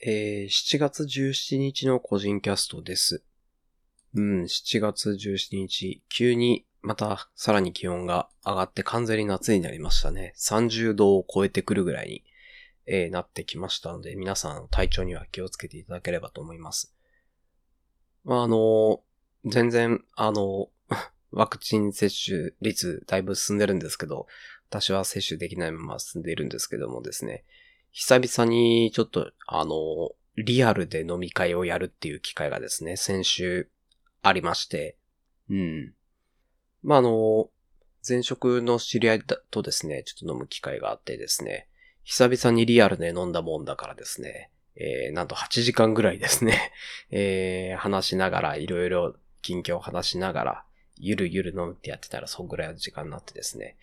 [0.00, 3.24] えー、7月17日の個人キャストです。
[4.14, 10.34] うん、7月17日、急にまたさらに気温が上がって完全に夏になりましたね。
[10.38, 12.24] 30度を超えてくるぐらいに、
[12.86, 16.94] えー、なってきましたので、皆さん体調には気をつけていただければと思います。
[18.22, 19.02] まあ、あの
[19.46, 20.70] 全然、あの
[21.32, 24.28] ワクチン接種率だいぶ進んでるんですけど、
[24.70, 27.44] 私は接種できないまま進んでいるんですけどもですね、
[27.92, 33.70] 久々にちょっと、あの、リアルで飲み会をやるっていう機会がですね、先週
[34.22, 34.96] ありまして、
[35.50, 35.94] うん。
[36.82, 37.50] まあ、あの、
[38.08, 41.68] 前職の知り合いとですね、ちょっと飲む機会があってですね、
[42.04, 46.72] 久々にリアルで飲んだもんだからですね、えー、なんと8時間ぐらいですね、
[47.10, 50.64] えー、話しながら、いろいろ近況を話しながら、
[50.96, 53.76] ゆるゆる飲むってやってたら、そんぐらいの時間になってですね。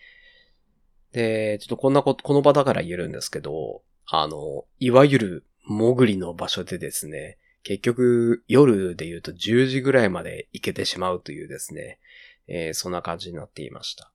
[1.12, 11.98] で、ちょっとこんなこと、この場だから言えるんですけど、あの、いわゆる潜りの場所でですね、結局夜で言うと10時ぐらいまで行けてしまうというですね、
[12.46, 14.12] えー、そんな感じになっていました。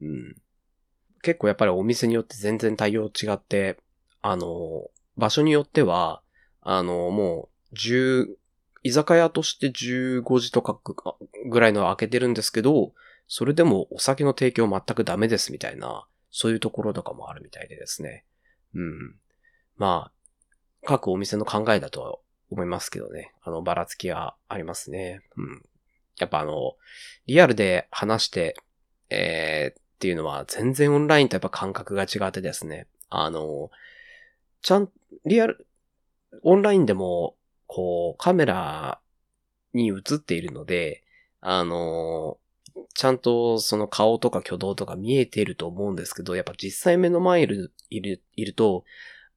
[0.00, 0.36] うん。
[1.22, 3.78] 結構やっぱりお店によって全然対応違って、
[4.20, 6.22] あの、場所によっては、
[6.60, 8.28] あの、もう、10、
[8.84, 10.78] 居酒屋として15時とか
[11.48, 12.92] ぐらいの開けてるんですけど、
[13.26, 18.24] それでもお酒の提供全くダメですみたいな、そういうところとかもあるみたいでですね。
[18.74, 19.14] うん。
[19.82, 22.16] まあ、各お店の考えだとは
[22.52, 23.32] 思いますけどね。
[23.42, 25.22] あの、ばらつきはありますね。
[25.36, 25.62] うん。
[26.20, 26.76] やっぱあの、
[27.26, 28.54] リアルで話して、
[29.10, 32.86] えー、っていうのは全然オンラインとやっぱ感覚が違ってですね。
[33.10, 33.72] あの、
[34.60, 34.88] ちゃん、
[35.24, 35.66] リアル、
[36.44, 37.34] オンラインでも、
[37.66, 39.00] こう、カメラ
[39.74, 41.02] に映っているので、
[41.40, 42.38] あの、
[42.94, 48.84] ちゃんとその顔とか挙動とか見えていると思うんですけど、やっぱ実際目の前いる、いる、いると、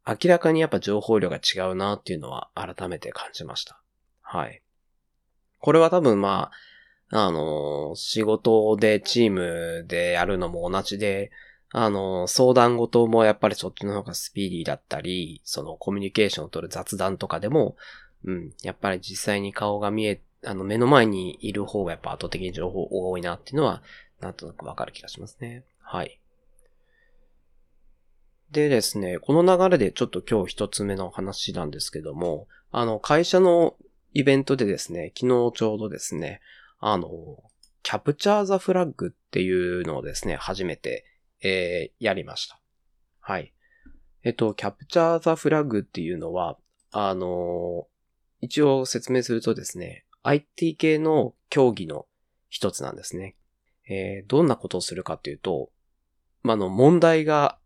[0.07, 3.79] 明らかにやっぱ情報量が違うなっていうのは改めて感じました。
[4.21, 4.61] はい。
[5.59, 6.51] これは多分ま
[7.11, 11.31] あ、あの、仕事でチームでやるのも同じで、
[11.71, 17.75] あの、相談事もやっぱりそっちの方がスピーディーだったり、そのコミュニケーションを取る雑談とかでも、
[18.23, 23.81] うん、やっぱり実際に顔が見え、あの、目の前にいる方がやっぱ圧倒的に情報多いなっていうのは、
[24.19, 25.63] なんとなくわかる気がしますね。
[25.81, 26.19] はい。
[28.51, 33.75] でですね、この流れでちょっと今日一つ目の話なんですけども、あの、会社の
[34.13, 36.41] イベントでですね、昨日ちょうどですね、
[36.79, 37.09] あの、
[37.83, 41.05] キャプチャーザフラッグっていうのをですね、初めて、
[41.41, 42.59] えー、やりました。
[43.19, 43.53] はい。
[44.23, 46.57] えっと、キャプチャーザフラッグっていうのは、
[46.91, 47.87] あの、
[48.41, 52.07] 一応説明するとですね、IT 系の競技の
[52.49, 53.35] 一つなんですね。
[53.87, 55.69] えー、どんなことをするかっていうと、
[56.41, 57.59] まあの、問題が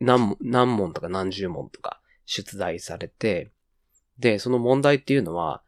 [0.00, 3.50] 何、何問とか何十問とか出題されて、
[4.18, 5.62] で、その問題っていうのは、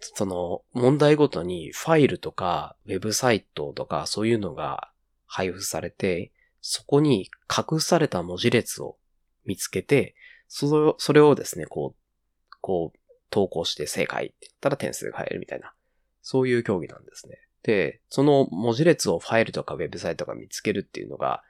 [0.00, 4.90] その問題ごとにファイルとかウェブサイトとかそういうのが
[5.26, 8.96] 配布されて、そこに隠された文字列を
[9.44, 10.14] 見つけて、
[10.48, 12.98] それを、それをですね、こう、こう、
[13.30, 15.72] 投稿して正解って言ったら点数が入るみたいな、
[16.20, 17.38] そういう競技なんですね。
[17.62, 21.42] で、その文字列をファイルとかウェブサイトが見つけるっていうのが、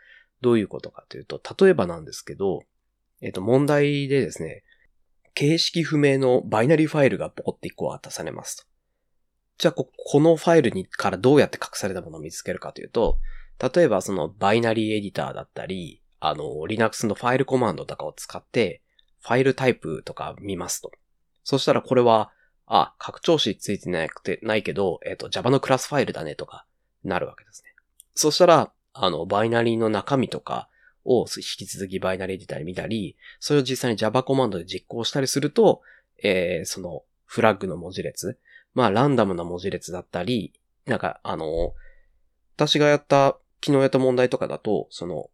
[0.43, 2.63] どういうことかというと、例えばなんですけど、
[3.21, 4.65] えっ、と、問題でですね、
[5.35, 8.65] 形式不明のバイナリーファイルがポコって1個渡されますと。
[9.59, 13.19] じゃあこ、このファイルにからどうやって隠されたものを見つけるかというと、
[13.75, 18.83] 例えばそのバイナリーエディターだったり、あの、Linux のファイルコマンドとかを使って、
[19.21, 20.91] ファイルタイプとか見ますと。
[21.45, 22.33] そしたらこれは、
[22.67, 26.67] あ、拡張子ついてなくて、ないけど、えっ、と、Java のクラスファイルだねとか、
[27.05, 27.71] なるわけですね。
[28.15, 30.69] そしたら、あの、バイナリーの中身とか
[31.05, 35.83] を引き続きバイナリーディタで見たり、それを実際に Java コマンドで実行したりすると、
[36.23, 38.39] えー、そのフラッグの文字列、
[38.75, 40.53] まあランダムな文字列だったり、
[40.87, 41.75] なんかあの、
[42.57, 45.31] 私がやった、昨日やった問題とかだと、その、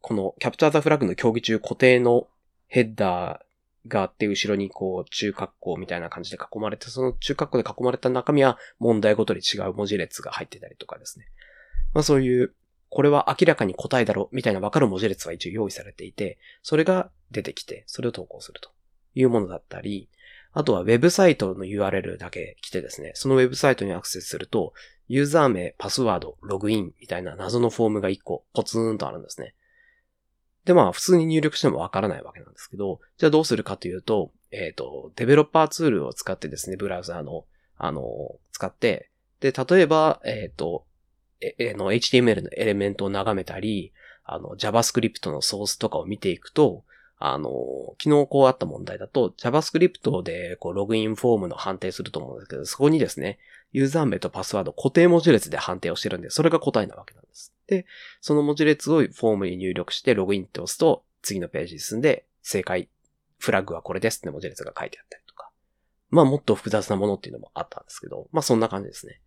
[0.00, 2.28] このキャプチャーザフラッグの競技中固定の
[2.66, 11.26] ヘッダーがあって後ろにこう中括弧みたいな感じで囲まれて、その中括弧で囲まれた中身は問題ごとに違う文字列が入ってたりとかですね。
[11.92, 12.54] まあそういう
[12.94, 18.70] これは明らかに答えだろ、みたいなわかる文字列は一応用意されていて、それが出てきて、それを投稿すると
[19.16, 20.08] いうものだったり、
[20.52, 24.74] あとはウェブサイトの URL だけ来てですね、そのウェブサイトにアクセスすると、
[25.08, 29.56] ユーザー名、パスワード、ログインみたいな謎のフォームが1個ポツンとあるんですね。
[30.64, 37.44] で、まあ、普通に入力してもわからないわけなんですけど、じゃあどうするかというと、えっ、ー、と、デベロッパーツールを使ってですね、ブラウザーの、
[37.76, 40.86] あの、使って、で、例えば、えっ、ー、と、
[41.58, 43.92] え、の HTML のエレメントを眺めたり、
[44.24, 46.84] あの JavaScript のソースとかを見ていくと、
[47.18, 47.50] あの、
[48.02, 53.38] 昨日こうあった問題だと、JavaScript でこうログインフォームの判定すると思うんですけど、そこにですね、
[53.72, 57.52] ユーザー名とパスワード固定文字列で判定をしてるんで、それが答えなわけなんです。
[57.66, 57.86] で、
[58.20, 62.88] その文字列をフォームに入力してログインって押すと、次のページに進んで、正解、
[63.38, 65.50] フラッグはこれですって文字列が書いてあったりとか。
[66.10, 69.20] まあもっと複雑なものっていうのもあったんですけど、まあそんな感じですね。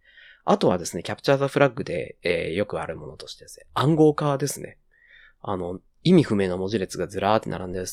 [0.49, 4.77] あとはですね、キャプチャーザフラッグで、えー、よくあるものとしてですね、暗号化ですね。
[5.41, 7.83] あの、意味不明な文字列がずらーって並んで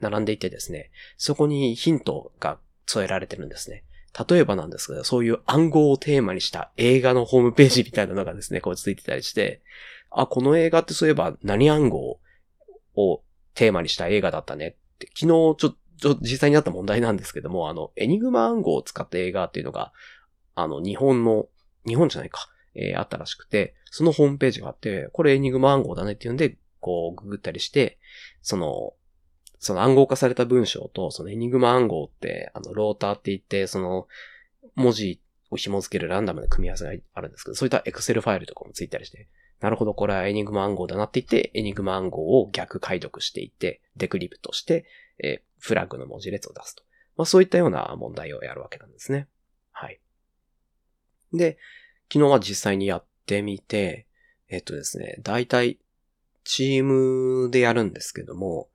[0.00, 3.84] 並んでいてですね、そこにヒントが添えられてるんですね。
[4.28, 9.60] 例えばなんですけど、そういう暗号をテーマにした映画のホームページみたいなのがですね、こうついてたりして、
[10.10, 12.18] あ、この映画ってそういえば何暗号
[12.96, 13.22] を
[13.54, 19.92] テーマにした映画だったねって、昨日ちょっと実際にあった問題なんですけども、あの、エニグマ暗号を使った映画っていうのが、
[20.54, 21.46] あの、日本の、
[21.86, 27.98] 日本じゃないか、えー、あったらしくて、そのホームページがあって、これエニグマ暗号だねっていうんで、こう、ググったりして、
[28.42, 28.94] その、
[29.58, 34.08] その暗号化された文章と、そのエニグマ暗号って、あの、ローターって言って、その、
[34.74, 39.28] 文字を紐付けるランダムな組み合わせがあるんですけど、そういったエクセルファイルとかもついたりして、
[39.60, 44.86] なるほど、これはエニグマ暗号だなって言って、エニグマ暗号を逆解読していって、 decrypt して、
[45.22, 46.82] えー、フラッグの文字列を出すと。
[47.16, 49.28] まあそういったような問題をやるわけなんですね。
[51.32, 51.58] で、
[52.12, 54.06] 昨日は実際にやってみて、
[54.48, 55.78] えっとですね、大体、
[56.44, 58.68] チームでやるんですけども、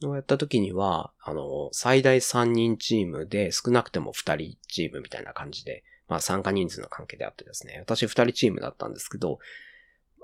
[0.00, 9.38] 昨日やった時には、あの、最大3人チームで少なくても2人チームみたいな感じで、まあ参加人数の関係であってですね、私2人チームだったんですけど、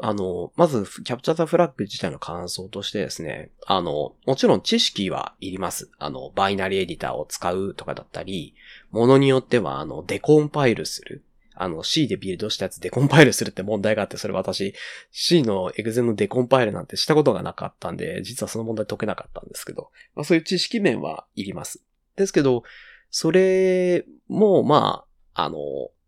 [0.01, 5.91] あの、まず、キャプチャーザフラッグ自体の感想としてですね、あの、もちろん知識はいります。
[5.99, 8.55] あの、バイナリーエディターを使うとかだったり、
[8.91, 11.25] ものによっては、あの、デコンパイルする。
[11.55, 14.75] あの、C でビルドしたやつデコンパイルするって問題があって、それ私、
[15.11, 21.83] C のエグゼのデコンパイルなんてしたことがなかったんで、実はその問題解けなかったんですけど、まあ、そういう知識面はいります。
[22.17, 22.63] ですけど、
[23.11, 25.05] それも、ま
[25.35, 25.59] あ、あの、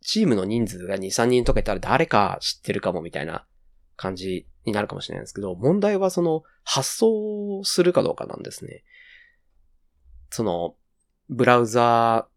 [0.01, 3.47] チームの人数が2、3人解けたら誰か知ってるかもみたいな
[3.97, 8.85] 感じになるかもしれないんですけど、問題はその発送するかどうかなんですね。
[10.31, 10.77] その、
[11.29, 12.29] ブラウザ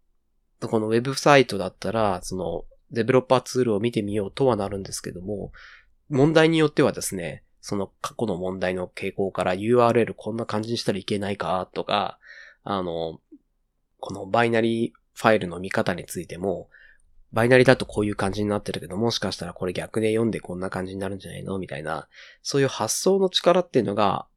[0.62, 5.52] ー、このウェブサイトだったら、その、デベロッパーツールを見てみようとはなるんですけども、
[6.10, 12.18] 問題によってはですね、その過去の問題の傾向から URL こんな感じにしたらいけないかとか、
[12.64, 13.20] あの、
[14.00, 16.70] このバイナリーファイルの見方についても、
[17.34, 22.08] バイナリだとこういう感じになってるけど、もしかしたらこれ逆で読んでこんな感じになるんじゃないのみたいな、
[22.42, 24.28] そういう発想の力っていうのが、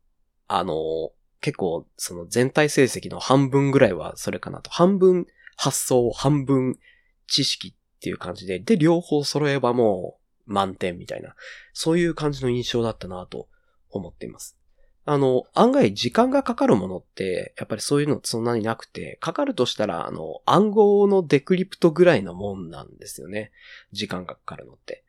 [0.49, 4.71] あの、結構、その全体成績の半分ぐらいはそれかなと。
[4.71, 5.27] 半分
[5.57, 6.79] 発想、半分
[7.27, 10.17] 知識っていう感じで、で、両方揃えばも
[10.47, 11.35] う満点みたいな、
[11.75, 13.47] そういう感じの印象だったなと
[13.91, 14.57] 思っています。
[15.05, 23.53] あの、案外時間がかかるものって、やっぱりそういうのそんなになくて、かかるとしたら、あの、暗号のデクリプトぐらいのもんなんですよね。
[23.93, 25.05] 時間がかかるのって。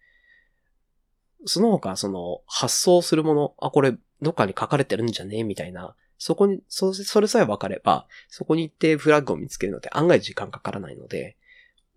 [1.46, 5.40] その他、その、発送するもの、あ、これ、どっかに書かれてるんじゃね？
[5.40, 5.96] えみたいな。
[6.18, 11.36] そこに、そ、それさえ分かれば、そこに行ってフラッグを見つけるのって案外時間かからないので、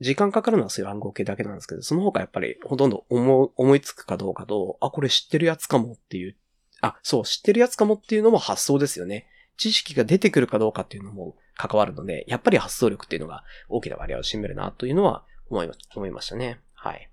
[0.05, 6.37] 時間かかるのはそういう暗号系だけなんですけど、その他やっぱりほとんど思思いつくかどうかと、あ、これ知ってるやつかもっていう
[6.85, 9.27] あ、そう、知ってるやつかもっていうのも発想ですよね。
[9.57, 16.61] 知識が出てくるかどうかっていうのも関わるので、やっぱり発想力っていうのが大きな割合を占めるなというのは思いま思いましたね。
[16.75, 17.09] はい。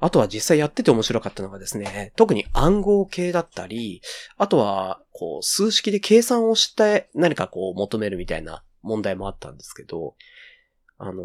[0.00, 4.00] あとは実際やってて面白かったのがですね、特に暗号系だったり、
[4.36, 10.14] あとは、こう、数式で計算をして何かこう求めるみたいな問題もあったんですけど、
[10.98, 11.24] あの、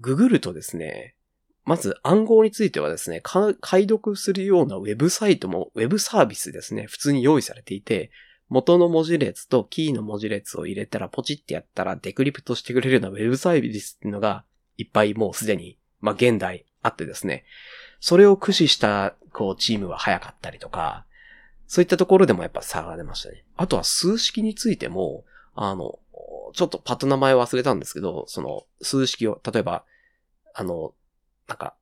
[0.00, 1.14] ググるとですね、
[1.64, 8.10] まず暗号についてはですね、解読するようなウェブサイトも、ウェブサービスですね、普通に用意されていて、
[8.48, 14.44] 元の文字列とキーの文字列を入れたらポチってやったらデクリプトしてくれるようなウェブサービスっていうのが
[14.76, 17.44] いっぱいもうすでに、まあ、現代あってですね、
[18.00, 21.04] それを駆使した、こう、チームは早かったりとか、
[21.68, 23.44] そういったところでもやっぱ差が出ましたね。
[23.56, 26.00] あとは数式についても、あの、
[26.52, 29.84] ちょっとパッと名前忘れたんですけど、その数式を、例えば、
[30.60, 30.92] あの、
[31.48, 31.74] なんか、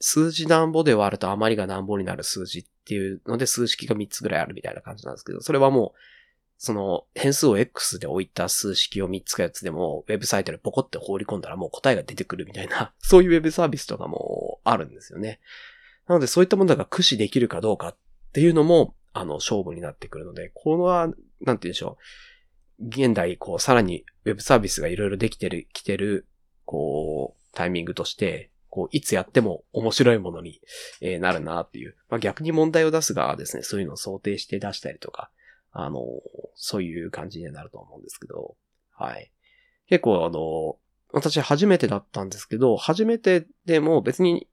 [0.00, 5.98] 数字なんぼで割ると余りがなんぼになる数字っていうので数式が3つぐらいあるみたいな感じなんですけど、それはもう、
[6.56, 15.40] その変数を X で置いた数式を3つか4つでもウェブサイトでポコって放り込んだらもう答えが出てくるみたいな、 そういうウェブサービスとかもあるんですよね。
[16.06, 17.96] なのでそういったものが駆使できるかどうかっ
[18.32, 21.98] ていうのも、あの、勝負になってくるので、このは、なんて言うんでしょ
[22.80, 22.86] う。
[22.86, 26.26] 現代、こう、さらにウェブサービスがいろいろできてる、来てる、
[26.64, 30.60] こう、タイミングとして、こう、いつやっても面白いものに、
[31.00, 31.96] えなるなっていう。
[32.08, 35.30] まあ、逆に問題を出す側はですね、そういうのを想定して出したりとか、
[35.72, 36.00] あの、
[36.54, 38.56] そういう感じになると思うんですけど、
[38.92, 39.32] はい。
[39.88, 40.78] 結構あの、
[41.12, 44.48] 私初めてだったんですけど、初めてでも別に、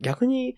[0.00, 0.56] 逆に、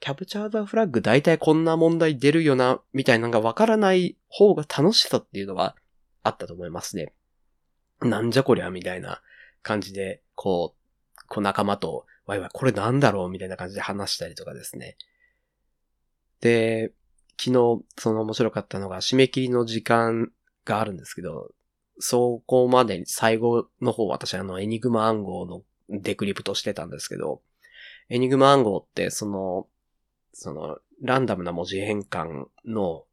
[0.00, 5.76] キャプチャーザフラッグ大体こんな問題出るよな、みたいなのがわからない方が楽しさっていうのは
[6.22, 7.14] あったと思いますね。
[8.02, 9.22] なんじゃこりゃ、みたいな
[9.62, 14.96] 感じで、こう、こう仲間と、わいわい、これなんだろうみたいな感じで話したりとかですね。
[16.40, 16.92] で、
[17.38, 20.30] 昨日、その面白かったのが、締め切りの時間
[20.64, 21.50] があるんですけど、
[21.98, 27.42] そこまで最後の方、私あの、エニグマ暗号の decrypt してたんですけど、
[28.08, 29.68] エニグマ暗号って、その、
[30.32, 33.04] その、ランダムな文字変換の、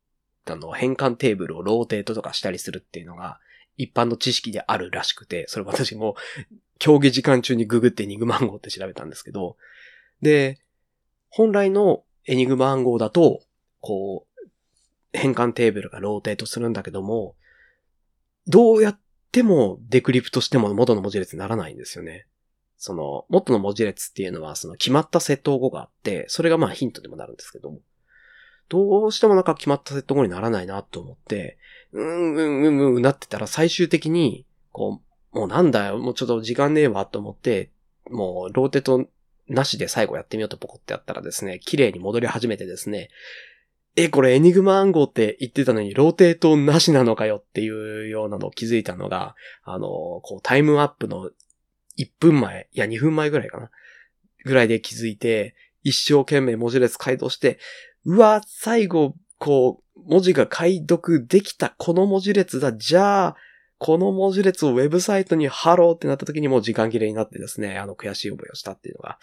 [0.45, 3.39] あの、変換テーブルを rotate とかしたりするっていうのが、
[3.81, 6.15] 一般の知識であるらしくて、それ私も、
[6.79, 9.57] 競技時間中にググってエニグマ暗号って調べたんですけど、
[10.21, 10.59] で、
[11.29, 13.41] 本来のエニグマ暗号だと、
[13.79, 14.47] こう、
[15.13, 17.35] 変換テーブルが rotate するんだけども、
[18.47, 18.99] どうやっ
[19.31, 22.27] ても decrypt しても元の文字列にならないんですよね。
[22.77, 27.79] その、元の文字列っていうのは、その決まった接頭語があって、それがまあヒントでもなるんですけども、
[28.69, 31.57] どうしてもなんか決まった接頭語にならないなと思って、
[31.93, 35.01] うん、うん、うん、うんなってたら最終的に、こ
[35.33, 37.71] う、もうなんだよ、もうちょっと時間ねえわと思って、
[38.09, 39.07] もう rotate と
[39.47, 43.09] なしで最後やってみようとポコってやったらですね、綺麗に戻り始めてですね、
[43.97, 51.29] え、これエニグマ暗号って言ってたのに rotate なしなのかよっていうようなのを気づいたのが、あの、こうタイムアップの
[51.97, 53.69] 1分前、いや2分前ぐらいかな。
[54.45, 57.59] ぐらいで気づいて、一生懸命文字列解読して、
[58.05, 63.35] うわ、最後、こう、文字が解読できた、この文字列だ、じゃあ、
[63.77, 69.17] この文字列をウェブサイトに貼ろうってなった時にもう時間切れになってですね、あの悔しい覚えをしたっていうのが、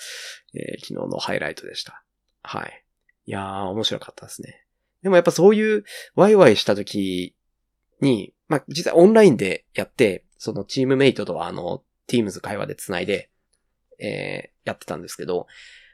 [0.52, 2.02] えー、昨日のハイライトでした。
[2.42, 2.84] はい。
[3.26, 4.64] いやー、面白かったですね。
[5.02, 5.84] でもやっぱそういう
[6.16, 7.36] ワイワイした時
[8.00, 13.30] に、まあ、実際オンラインでやって、そのチームメイトとはあの、Teams 会話で繋いで、
[14.00, 15.46] えー、やってたんですけど、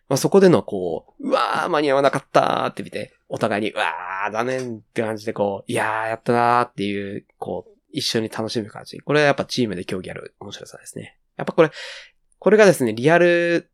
[0.08, 4.60] まあ、そこでのこう、うわー、間に合わなかったーって見て、お互いに、うわー、ダメっ
[4.92, 9.00] て感じでこう、いやー、やったなーっていう、こう、一緒に楽しむ感じ。
[9.00, 11.18] これはやっぱチームで競技やる面白さですね。
[11.36, 11.72] やっぱこれ、
[12.38, 13.68] これがですね、リアル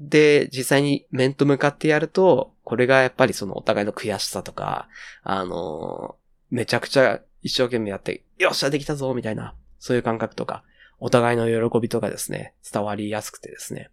[0.00, 4.88] で、実際に面と向かってやると、これがやっぱりそのお互いの悔しさとか、
[5.22, 10.64] あのー、めちゃくちゃ一生懸命やって、よっしゃできたぞみたいな、そういう感覚とか、
[10.98, 13.90] お互いの喜びとかですね、伝わりやすくてですね。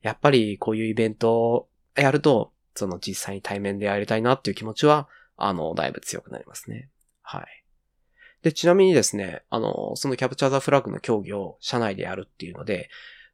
[0.00, 6.88] やっぱりこういうイベントをやると、その実際に対面でやりたいなっていう気持ちは、あの、だいぶ強くなりますね。
[7.22, 7.46] はい。
[8.42, 12.88] で、ちなみにですね、あの、そのキャプチャーザフラッグの競技を社内でやるっていうので、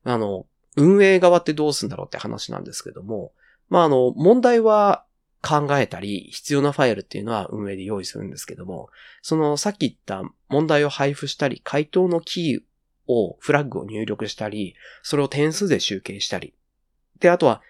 [0.05, 3.33] あの、運営側ってどうするんだろうって話なんですけども、
[3.69, 5.05] まあ、あの、問題は
[5.43, 8.91] 考えたり、必要なファイルっていうのは運営で用意するんですけども、
[9.23, 12.63] そのさっき言った問題を配布したり、回答のキー
[13.13, 16.55] を、フラッグを入力したり、それを点数で集計したり。
[17.21, 17.63] で、あとは、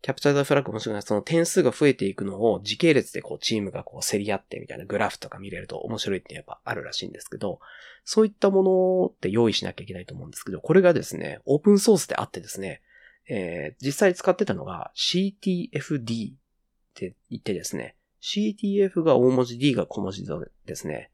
[0.00, 7.60] キャプチャーザフラッグもそうなその点数が増えていくのを時系列でこうチームがこう競り合ってみたいなグラフとか見れると面白いってやっぱあるらしいんですけど、
[8.04, 12.80] そういったものって用意しなきゃいけないと思うんですけど、これがですね、オープンソースであってですね、
[13.28, 16.34] えー、実際使ってたのが CTFD っ
[16.94, 20.24] て言ってですね、CTF が大文字 D が小文字
[20.64, 21.10] ですね、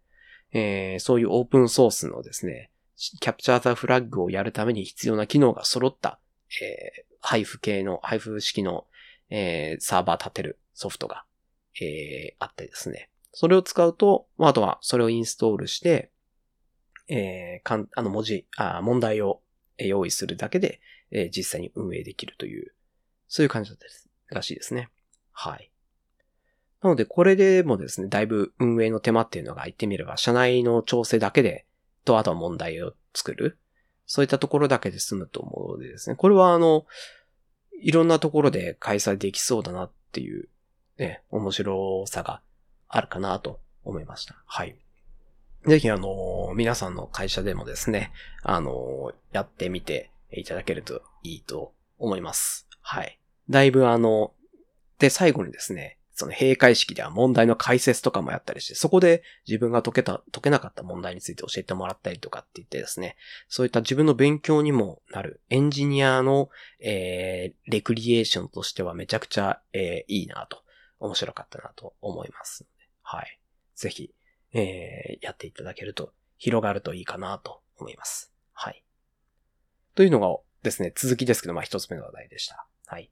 [0.52, 6.20] えー、そういうオープンソースのですね、キャプチャーザフラッグをやるために必要な機能が揃った、
[6.62, 8.86] えー、配布系の、配布式の、
[9.30, 11.24] えー、サーバー立てるソフトが、
[11.80, 13.08] えー、あってですね。
[13.32, 16.10] それを使うと、まあ、とはそれをインストールして、
[17.08, 19.40] えー、かん、あの文字、あ問題を
[19.78, 22.74] 用意するだけで、えー、実際に運営できるという、
[23.26, 23.86] そういう感じだった。
[24.34, 24.90] らしいですね。
[25.32, 25.70] はい。
[26.82, 31.64] なので、これでもですね、だいぶ運営の手間っていうのが言ってみれば、社内の調整だけで、
[32.04, 33.58] と、あとは問題を作る。
[34.06, 36.86] そういったところだけで済むと思うのでですね、これはあの、
[37.80, 40.48] いろんなところで開催できそうだなっていう、
[40.98, 42.40] ね、面白さが
[42.88, 44.36] あるかなと思いました。
[44.46, 44.76] はい。
[45.66, 52.68] ぜひあの、皆さんの会社でもですね、あの、やってみていただけるといいと思います。
[52.80, 53.18] はい。
[53.48, 54.32] だいぶあの、
[54.98, 63.16] で、最後にですね、その閉会式では問題の解説とかもやったりして、そこで自分が解けた、解けなかった問題について教えてもらったりとかって言ってですね、
[63.48, 70.62] そういった自分の勉強にもなるエンジニアの、えー、レクリエーションとしてはめちゃくちゃ、えー、いいなと、
[71.00, 72.64] 面白かったなと思います
[73.02, 73.40] はい。
[73.74, 74.14] ぜひ、
[74.52, 78.32] えー、やっていただけると広がるといいかなと思います。
[78.52, 78.84] はい。
[79.94, 82.66] というのがですね、続きですけど、まあ一つ目の話題でした。
[82.86, 83.10] はい。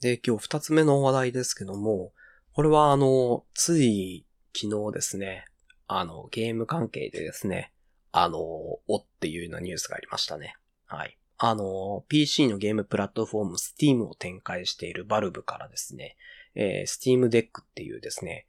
[0.00, 2.12] で、今日二つ目の話題ですけども、
[2.52, 5.44] これはあの、つい昨日ですね、
[5.88, 7.72] あの、ゲーム関係でですね、
[8.12, 10.56] あの、おっていうようなニュースがありましたね。
[10.86, 11.18] はい。
[11.38, 16.16] あの、PC のゲームプラットフォーム Steam を展開しているバルブからですね、
[16.54, 18.46] えー、Steam Deck っていうですね、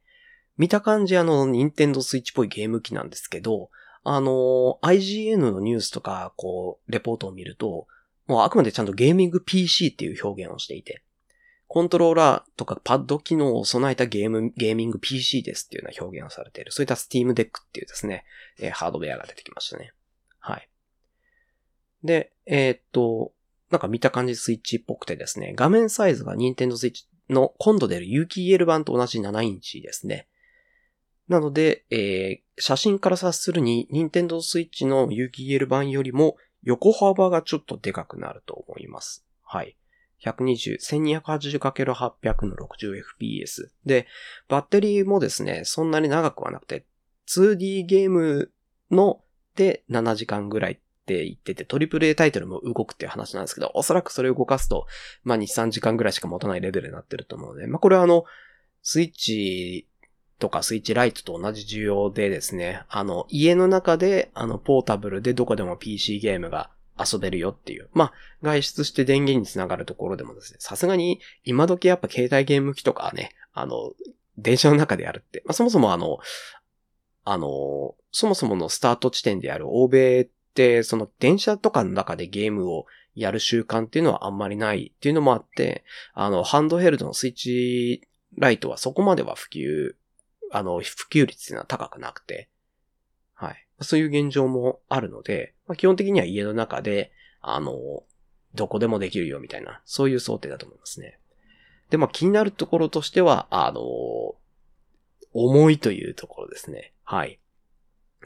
[0.56, 3.70] 見た感じあの、ニンテンドスイッチっぽいゲーム機なんですけど、
[4.04, 7.86] あの、IGN のニュースとか、こう、レポートを見ると、
[8.26, 11.02] もうあくまでちゃんとゲーミング PC っていう表現をしていて、
[11.68, 16.72] コントローラーとかパッド機能を備えたゲーム、ゲーミング PC ですっていうような表現をされている。
[16.72, 18.24] そういった Steam Deck っていうですね、
[18.58, 19.92] えー、ハードウェアが出てきましたね。
[20.40, 20.68] はい。
[22.02, 23.32] で、えー、っと、
[23.70, 30.26] なんか見た感じスイッチっぽくてですね、画面サイズが Nintendo Switch の今度出る有機 EL 版と同じ7インチですね。
[31.28, 39.26] なので、えー、写真から察するに、Nintendo Switch の有機 EL 版よりも横幅がちょっとでかくなると思います。
[39.42, 39.77] はい。
[40.24, 40.78] 120、
[41.20, 43.70] 1280×800 の 60fps。
[43.86, 44.06] で、
[44.48, 46.84] バッテリーもですね、そんなに長くはなくて、
[47.28, 48.50] 2D ゲーム
[48.90, 49.20] の
[49.54, 54.86] で7時間ぐらいって言ってて、トリプル A タイトルも動くっていう話なんですけど、おそらくそれを動かすと、
[55.24, 58.24] まあ2、3時間ぐらいしか持たないレベルになってると思うので、まあこれはあの、
[58.82, 59.88] スイッチ
[60.38, 67.88] とかスイッチライトと同じ需要でですね、あの、家の中で、あの、ポータブルでどこでも PC ゲームが遊べるよっていう。
[67.92, 68.12] まあ、
[68.42, 73.92] 外出して電源につながるところでもですね、さすがに今時やっぱ携帯ゲーム機とかね、あの、
[74.36, 76.18] 電車の中でやるって、まあそもそもあの、
[77.24, 89.92] あの、そもそものスタート地点である欧米って、その電車とかの中でゲームをやる習慣っていうのはあんまりないっていうのもあって、あの、ハンドヘルドのスイッチライトはそこまでは普及、
[90.52, 92.48] あの、普及率っていうのは高くなくて、
[93.80, 97.74] そういう現状もあるので、まあ、基本的には家の中で、あの、
[98.54, 101.18] どこでもできるよみたいな、そういう想定だと思いますね。
[101.90, 103.80] で、まあ気になるところとしては、あの、
[105.32, 106.92] 重いというところですね。
[107.04, 107.38] はい。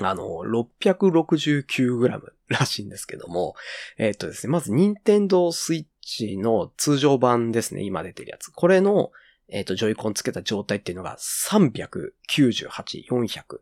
[0.01, 3.55] あの、669g らしいんですけども、
[3.99, 8.49] えっ、とですね、まず、任天堂スイッチの通常版ですね、今出てるやつ。
[8.49, 9.11] これの、
[9.49, 13.61] えっ、と、ジョイコンつけた状態っていうのが398、400。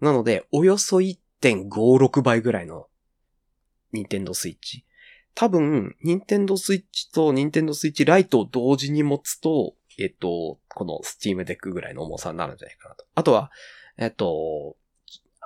[0.00, 1.00] なので、およそ
[1.42, 2.86] 1.56倍ぐらいの
[3.92, 4.84] ニンテンドスイッチ。
[5.34, 13.04] 多分、ニンテンドスイッチとニンテンドスイッチライトを同時に持つと、えっ、と、この Steam Deck ぐらいの重さになるんじゃないかなと。
[13.14, 13.50] あとは、
[13.98, 14.76] えっ、と、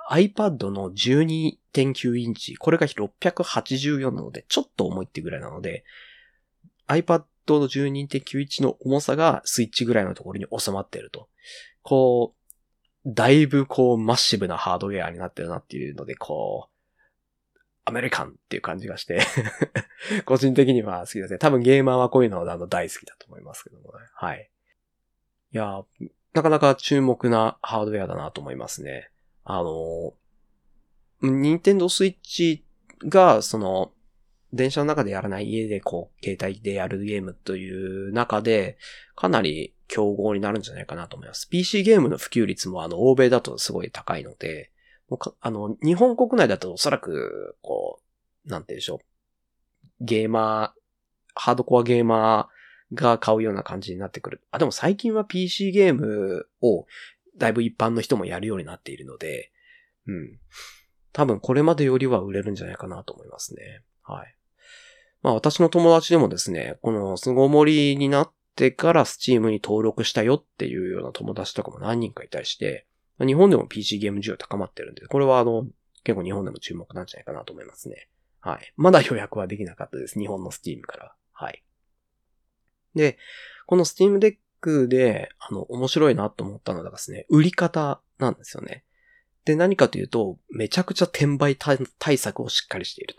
[0.09, 5.83] iPad の12.9インチ、これが684なので、ちょっと重いってぐらいなので、
[6.87, 11.27] iPad の12.91の重さがスイッチぐらいのところに収まっていると。
[11.81, 12.36] こう、
[13.07, 19.21] だいぶこうマッシブなハードウェアになってるなっていうので、こう、アメリカンっていう感じがして
[20.25, 21.39] 個人的には好きですね。
[21.39, 24.05] 多分ゲーマーはこういうのあの大好きだと思いますけどもね。
[24.13, 24.49] はい。
[25.53, 25.85] いや、
[26.33, 29.09] なかなか注目なハードウェアだなと思いますね。
[29.45, 30.13] あの、
[31.21, 32.65] ニンテンドースイッチ
[33.05, 33.93] が、その、
[34.51, 38.77] 電車の中でやらない家でこう、携帯でやるゲームという中で、
[39.15, 41.49] かなり競合になるんじゃないかなと思います。
[41.49, 44.71] PC ゲームの普及率もあの、欧米だとすごい高いので、
[45.09, 47.99] もうあの、日本国内だとおそらく、こ
[48.45, 48.99] う、なんて言うんでしょう。
[50.01, 50.79] ゲーマー、
[51.35, 54.41] ハードコアゲーマーが買うような感じになってくる。
[54.51, 56.85] あ、でも最近は PC ゲームを
[57.37, 59.51] だいぶ一般の人もやるようになっているので、
[60.07, 60.39] うん。
[61.13, 63.81] 多分これまでよりは売れるんじゃないかなと思いますね。
[64.03, 64.35] はい。
[65.21, 72.87] まあ私の友達でもですね、この凄盛りになってからスチームに登録したよっていうような友達とかも何人かいたりして、
[73.19, 75.67] 日本でも PC ゲーム需要高まってるんで、これはあの、
[76.03, 78.09] 結構日本でも注目なんじゃないかなと思いますね。
[78.39, 78.73] はい。
[78.75, 80.19] まだ予約はできなかったです。
[80.19, 81.13] 日本の Steam から。
[81.33, 81.63] はい。
[82.95, 83.17] で、
[83.67, 88.83] この Steam Deck で、あの、面白いなと思ったのがですね、売り方なんですよね。
[89.45, 93.15] で、何かというと、めちゃくちゃ転売対策をしっかりしている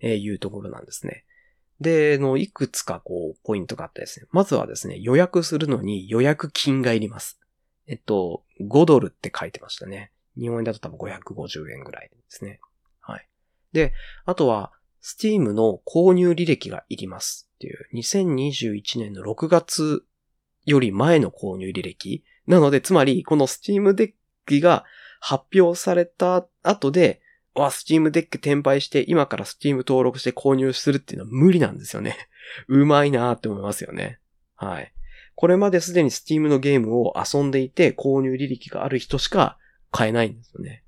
[0.00, 1.24] というところなんですね。
[1.84, 4.26] で、の、いくつかこう、ポイントがあってですね。
[4.32, 7.38] まずはですね、予約するのに予約金がいります。
[7.86, 10.10] えっと、5ドルって書いてましたね。
[10.36, 12.58] 日本円だと多分550円ぐらいですね。
[13.00, 13.28] はい。
[13.72, 13.92] で、
[14.24, 20.04] あとは、 Steam の購入履歴がいりますっていう、2021年の6月
[20.64, 22.24] より前の購入履歴。
[22.46, 24.84] なので、つまり、この Steam Deck が
[25.20, 27.20] 発表された後で、
[27.54, 32.16] わ、 Steam Deck 転売して今から Steam 登録して購入するっていうのは無理なんですよね。
[32.68, 34.18] うまいなーって思いますよね。
[34.56, 34.92] はい。
[35.36, 39.58] これまですでにスチームのゲームを遊んでいて購入履歴がある人しか
[39.90, 40.84] 買えないんですよね。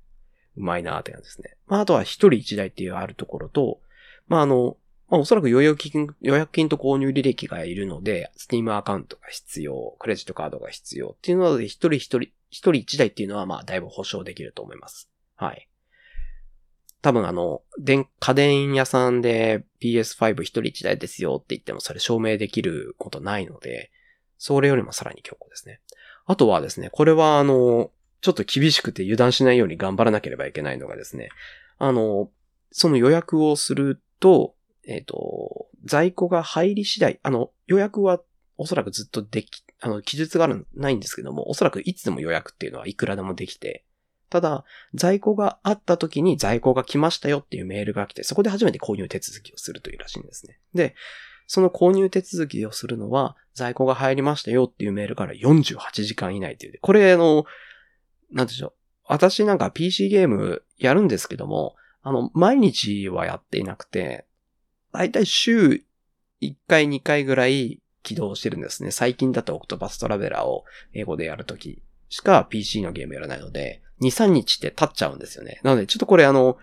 [0.55, 1.55] うまいなーって感じですね。
[1.67, 3.79] まあ、あとは一人一台っていうあるところと、
[4.27, 4.77] まあ、あの、
[5.09, 15.09] まあ、おそらく予約金、予約金と購入履歴がいるので、Steam アカウントが必要、クレジットカードが必要っていうので、一人一人、一人一台っていうのは、ま、だいぶ保証できると思います。
[15.35, 15.69] はい。
[17.01, 23.91] 多分あの、電、家電屋さんで PS5 一人一台ですよって言ってもそれ証明できることないので、
[24.37, 25.79] それよりもさらに強固ですね。
[26.25, 31.29] あとはですね、これはあの、ちょっと厳しくて油断しないように頑張らなければいけないのがですね、
[31.77, 32.29] あの、
[32.71, 34.55] その予約をすると、
[34.85, 38.21] えっ、ー、と、在庫が入り次第、あの、予約は
[38.57, 43.85] おそらくずっとでき、あの、記述がある、ないんですけども、おそらくいつでも予約っていうのはいくらでもできて、
[44.29, 50.59] ただ、在庫があった時に在庫が来ましたよっていうメールが来て、そこで初めて購入手続きをするというらしいんですね。
[50.73, 50.95] で、
[51.47, 56.79] その購入手続きをするのは、在庫が入りましたよっていうメールから48時間以内っていう。
[56.81, 57.45] これ、あの、
[58.31, 58.73] なんでしょう。
[59.05, 64.25] 私なんか PC ゲームやるんですけども、あの、毎日はやっていなくて、
[64.91, 65.83] だいたい週
[66.41, 68.91] 1回2回ぐらい起動してるんですね。
[68.91, 75.59] 最近だとオクトバストラベラーを英語でやるときしか PC のゲームやらないので、2、3日って経っちゃうんですよね。
[75.63, 76.57] なので、ちょっとこれあの、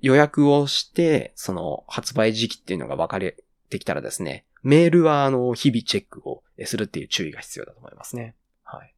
[0.00, 3.36] 予約をして、その発売時期っていうのが分かれ
[3.68, 8.34] てきたらですね、メールはあの、日々チェックをするっていう注意が必要だと思いますね。
[8.64, 8.94] はい。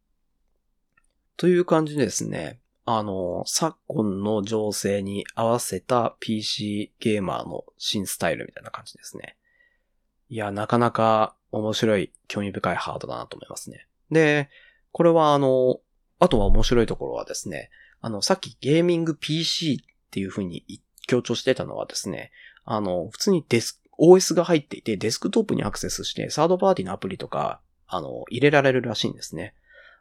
[1.37, 9.37] という感じでですね、あの、昨今の情勢に合わせた PC ゲーマーの新スタイルみたいな感じですね。
[10.29, 13.87] いや、なかなか面白い、興味深いハードだなと思いますね。
[14.11, 14.49] で、
[14.93, 15.81] これはあの、
[16.19, 20.65] あとは面白いところはですね、あの、さっきゲーミング PC っていう風に
[21.07, 22.31] 強調してたのはですね、
[22.65, 29.55] あの、普通にデス、OS が入っていて、デスクトップにアクセスして、サードパーティーのアプリとか、あの、入れられるらしいんですね。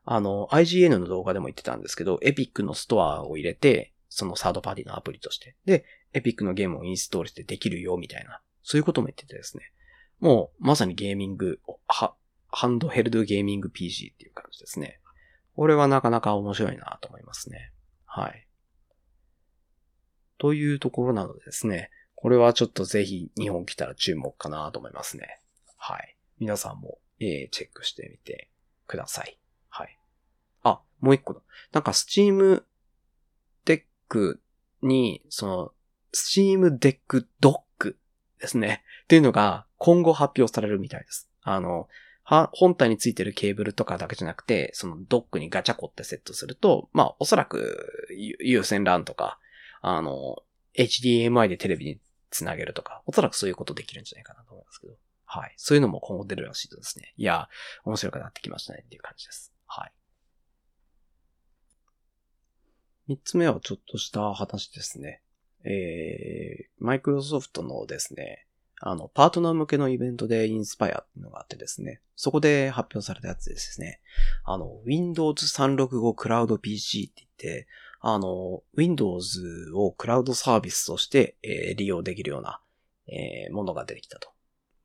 [0.06, 5.56] あの、IGN の動画でも言ってたんですけど、Epic のストアを入れて、そのサードパーティーのアプリとして。
[5.66, 8.42] で、Epic のゲームをインストールしてできるよ、みたいな。
[8.64, 9.72] そういうことも言っててですね。
[10.20, 12.14] もう、まさにゲーミング、は、
[12.52, 15.00] ハンドヘルドゲーミング PC っていう感じですね。
[15.56, 17.72] これはなかなか面白いなと思いますね。
[18.06, 18.48] はい。
[20.38, 25.40] というところなのでですね、これはちょっとぜひ日本来たら注目かなと思いますね。
[25.78, 26.16] はい。
[26.40, 28.50] 皆さんも、えー、チェックしてみて
[28.88, 29.38] ください。
[29.70, 29.98] はい。
[30.64, 31.42] あ、もう一個だ。
[31.72, 32.64] なんか Steam
[33.66, 34.40] Deck
[34.82, 35.72] に、その、
[36.14, 37.96] Steam Deck Dock
[38.40, 38.84] ですね。
[39.04, 41.30] っていうのが今後発表されるみたいです。
[41.42, 41.88] あの、
[42.30, 48.08] は本体についてるケーブルとかだけじゃなくて、そのドックにガチャコってセットすると、まあ、おそらく、
[48.40, 49.40] 有線 LAN とか、
[49.82, 50.38] あの、
[50.78, 54.94] HDMI でテレビにつなげるとか、おそらくそういうことできるんじゃないかなと思いますけど。
[55.26, 55.54] はい。
[55.58, 57.16] そういうのも今後出るらしいとですね。
[57.18, 57.50] いや、
[57.84, 59.52] 面白くなってきましたねっていう感じです。
[59.66, 59.94] はい。
[63.08, 65.24] 三つ目はちょっとした話ですね。
[65.64, 68.46] えー、マイクロソフトのですね、
[68.82, 74.00] あの、パートナー向けのイベントでインスパイアっていうのがあってですね、そこで発表されたやつですね。
[74.46, 77.68] あの、Windows 365 Cloud PC って言って、
[78.00, 82.62] あの、Windows をクラウドサービスとして、えー、利用できるような、
[83.08, 84.30] えー、ものが出てきたと。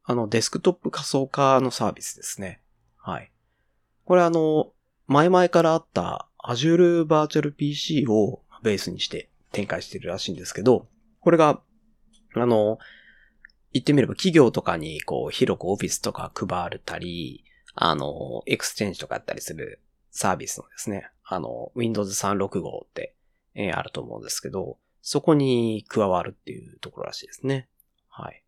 [0.02, 2.60] あの、デスクトップ仮想化のサービスですね。
[2.96, 3.30] はい。
[4.04, 4.72] これあの、
[5.06, 10.88] 前々からあった Azure Virtual PC をベースにして展開してるらしいんですけど、
[11.20, 11.60] これが、
[12.34, 12.78] あの、
[13.74, 19.80] 言ってみれば企業とかにこう広くオフィスとか配ったり、あの、 Exchange とかやったりする
[20.12, 23.14] サービスのですね、あの、Windows 365って、
[23.74, 27.68] あると思うんですけど、そこに加わるっていうところらしいですね。
[28.08, 28.44] はい。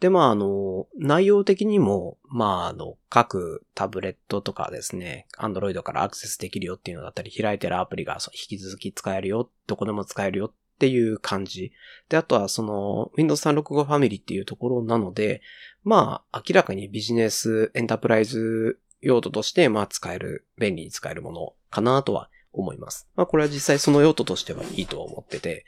[0.00, 11.72] で、まあ、あの、内容的にも、まあ、あの、各タブレットとかですね、Android からアクセスできるよっていうのだったり、開いてるアプリが引き続き使えるよ、どこでも使えるよっっていう感じ。
[12.08, 15.42] で、あとはその Windows 365ファミリーっていうところなので、
[15.82, 23.08] まあ明らかにビジネスエンタープライズ用途としてまあ使える、便利に使えるものかなとは思います。
[23.16, 25.64] まあこれは実際その用途としてはいいと思ってて、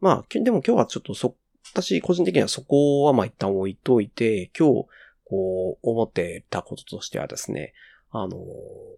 [0.00, 1.34] まあでも今日はちょっとそ、
[1.72, 4.86] 私個人的にはそこはまあ一旦置いといて、今日
[5.24, 7.74] こう思ってたこととしてはですね、
[8.12, 8.36] あの、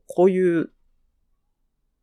[0.09, 0.71] こういう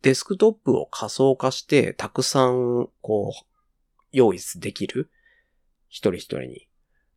[0.02, 3.51] デスクトップを仮想化してたくさんこう
[4.12, 5.10] 用意できる？
[5.90, 6.68] 一人一人に。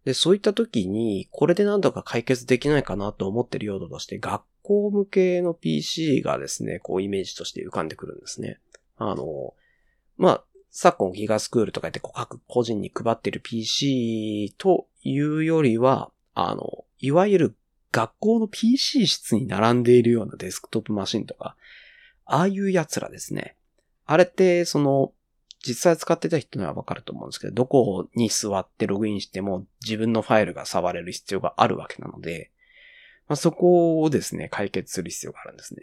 [0.04, 8.58] で、そういった時に、これで何とか解決できないかなと思ってる用途として、学校向けの PC がですね、こうイメージとして浮かんでくるんですね。
[8.96, 9.54] あの、
[10.16, 17.56] まあ、昨今ギガスクールとか言って各個人に配ってる PC というよりは、あの、いわゆる
[17.92, 21.56] 学校の PC 室に並んでいるようなデスクトップマシンとか、
[22.26, 23.56] ああいう奴らですね。
[24.04, 25.12] あれって、その、
[25.66, 32.50] 実際使ってた人にはわかると思うんですけど、どこに座ってログインしても自分のファイルが触れる必要があるわけなので、
[33.28, 35.80] まあ、そこをですね、解決する必要があるんですね。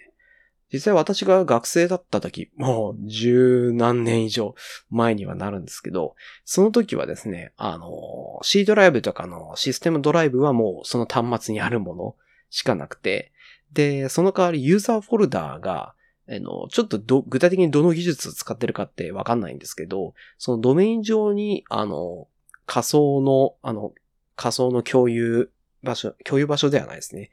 [0.71, 4.55] 実際私が学生だった時、もう十何年以上
[4.89, 6.15] 前にはなるんですけど、
[6.45, 12.15] その時はですね、あの、C ドライブとかのシステムドライブはもうその端末にあるもの
[12.49, 13.33] しかなくて、
[13.73, 15.93] で、その代わりユーザーフォルダーが、
[16.29, 22.27] あの、ちょっとど、具体的にどの技術を使ってるかってわかんないんですけど、そのドメイン上に、あの、
[22.65, 23.93] 仮想の、あの、
[24.35, 25.51] 仮想の共有
[25.83, 27.31] 場所、共有場所ではないですね。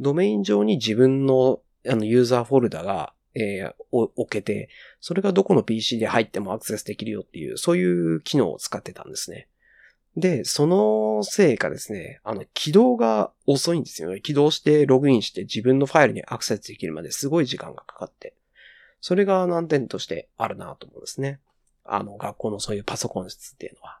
[0.00, 4.68] ドメイン上に自分のあの、ユーザーフォルダが、えー、置けて、
[5.00, 9.48] それがどこの PC で入ってもアクセスできるよっていう、そういう機能を使ってたんですね。
[10.18, 14.20] で、そのせいかですね、あの、起動が遅いんですよね。
[14.20, 18.34] 起動してログインして自分のファイルにアクセスできるまですごい時間がかかって。
[19.00, 21.40] それが難点としてあるなと思うんですね。
[21.84, 24.00] あの、学校のそういうパソコン室っていうのは。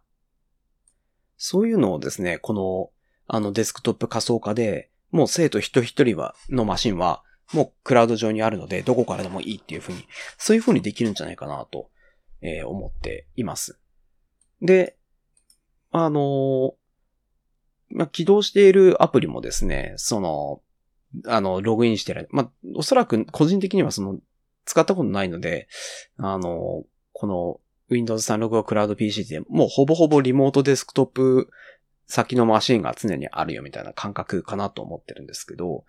[1.36, 2.90] そういうのをですね、この、
[3.28, 10.04] あの、デスクトップ仮想化で、もう生徒一人一人は、のマシンは、もうクラウド上にあるので、どこからでもいいっていうふうに、
[10.36, 11.90] そういうふうにできるんじゃないかなと、
[12.40, 13.78] えー、思っています。
[14.60, 14.97] で、
[15.90, 16.74] あの、
[17.90, 20.60] まあ、起動しているアプリもですね、その、
[21.26, 22.28] あの、ログインしてる。
[22.30, 24.18] まあ、おそらく個人的にはその、
[24.66, 25.68] 使ったことないので、
[26.18, 31.50] あの、この Windows 365クラウド PC でもうほぼほぼリモートデスクトップ
[32.06, 35.84] 先のマシンが常にあるよみたいな感覚かなと思ってるんですけど、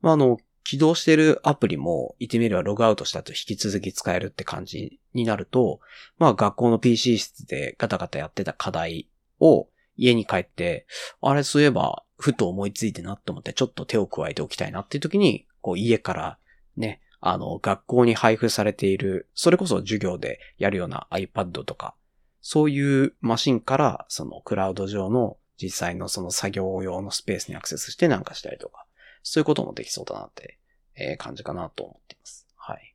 [0.00, 5.80] まあ、あの、起動しているアプリも、言ってみればログアウトしたと引き続き使えるって感じになると、
[6.18, 9.08] まあ学校の PC 室でガタガタやってた課題
[9.40, 10.86] を家に帰って、
[11.20, 16.38] あれそういえば、ふと思いついてなって思ってちょっと手を加えておきたいなっていう時に、こう家から
[16.76, 21.94] ね、あの、学校に配布されている、それこそ授業でやるような iPad とか、
[22.40, 28.86] そういうマシンから、そのクラウド上の実際のその作業用のスペースにアクセスしてなんかしたりとか、
[29.22, 30.58] そういうこともできそうだなって、
[30.96, 32.46] えー、感じかなと思っています。
[32.56, 32.94] はい。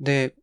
[0.00, 0.34] で、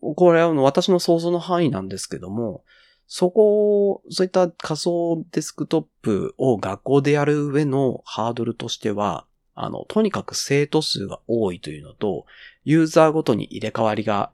[0.00, 2.64] これは私の想像の範囲なんですけども、
[3.06, 12.26] そこを、そういった仮想デスクトップを学校でやる上のハードルとしては、あの、とにかく生徒数が多いというのと、
[12.64, 14.30] ユーザーごとに入れ替わりが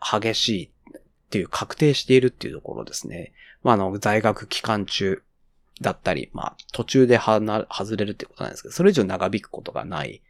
[0.00, 0.66] 激しい
[0.98, 1.00] っ
[1.30, 3.32] ていう確定しているっていうところですね。
[3.62, 5.22] まあ、あの、在学期間中、
[5.80, 10.22] だったり、まあ、途中で外れるってことなんですけど、それ以上長引くことがない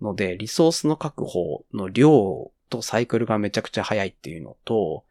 [0.00, 5.04] ので、リソースの確保の量とサイクルがめちゃくちゃ早いっていうのと、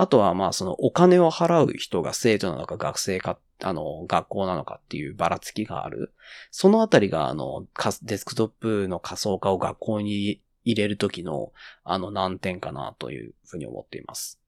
[0.00, 6.14] あとはまあそのお金を払う人が生徒なのか学生か、あの、学校なのかっていうばらつきがある。
[6.50, 7.66] そのあたりがあの、
[8.00, 11.52] デスクトップの仮想化を学校に入れるときの
[11.84, 14.40] あの難点かなというふうに思っています。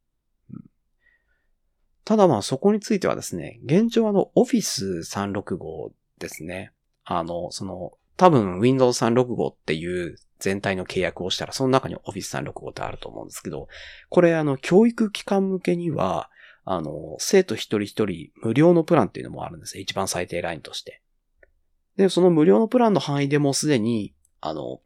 [2.06, 6.72] ただまあそこについてはですね、現状あの Office 365ですね。
[7.04, 13.68] あの、その、多分 Windows 365っていう全体の契約をしたら、その中に Office 365ってあると思うんですけど、
[14.08, 16.30] これあの、教育機関向けには、
[16.64, 19.82] あの、生徒一人一人無料のプランっていうのもあるんですよ。
[19.82, 21.02] 一番最低ラインとして。
[21.96, 24.80] で、その無料のプランの範囲でもすでに、あの、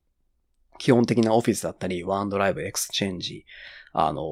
[0.79, 3.45] 基本的な Office だったり、OneDrive、Exchange、
[3.93, 4.23] あの、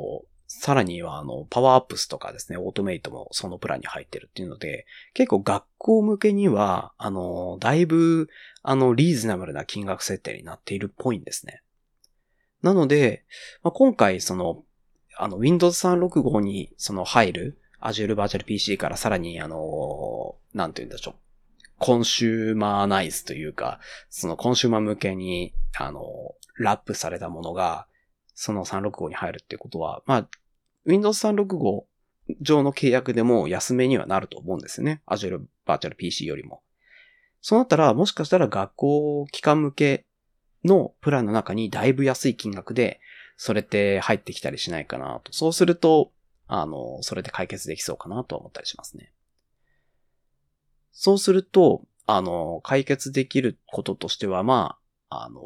[0.47, 8.29] さらには、あの、パワーアップスとかですね、オートメイトもそのプランに入ってるっていうので、結構学校向けには、あの、だいぶ、
[8.63, 11.63] あの、リーズナブルな金額設定になっているっぽいんですね。
[12.63, 13.25] なので、
[13.63, 14.65] まあ、今回、その、
[15.17, 21.15] あの、Windows 365に、その入る、Azure Virtual PC からさらに、あの、なんて言うんでしょう。
[21.79, 26.03] コンシューマーナイズというか、そのコンシューマー向けに、あの、
[26.57, 27.87] ラップされたものが、
[28.35, 30.29] その365に入るってことは、まあ、
[30.85, 31.85] Windows 365
[32.41, 35.03] 上の契約でも安めにはなると思うんですよね。
[35.07, 36.63] Azure Virtual PC よりも。
[37.41, 40.07] そうなったら、もしかしたら学校機関向け
[40.65, 43.01] のプランの中にだいぶ安い金額で、
[43.37, 45.33] それって入ってきたりしないかなと。
[45.33, 46.13] そうすると、
[46.47, 49.13] あの、それで解決できそうかなと思ったりしますね。
[50.93, 55.41] そうすると、あの、解決できることとしては、まあ、あの、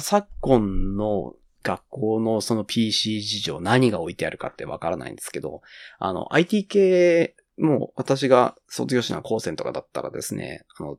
[0.00, 5.62] 昨今の学校のその PC 事情何が置いてあるかってわからないんですけど、
[5.98, 10.98] あの、IT 系、もう私が卒業しな高専とかだったらですね、あの、